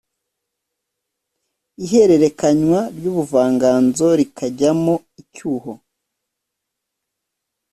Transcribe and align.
ihererekanywa 1.83 2.79
ry’ubuvanganzo 2.97 4.07
rikajyamo 4.19 4.95
icyuho 5.21 5.71